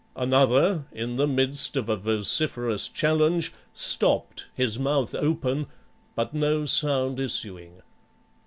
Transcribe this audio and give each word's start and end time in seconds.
Another, 0.15 0.85
in 0.91 1.17
the 1.17 1.27
midst 1.27 1.77
of 1.77 1.87
a 1.87 1.95
vociferous 1.95 2.89
challenge, 2.89 3.53
stopped, 3.75 4.47
his 4.55 4.79
mouth 4.79 5.13
open, 5.13 5.67
but 6.15 6.33
no 6.33 6.65
sound 6.65 7.19
issuing. 7.19 7.83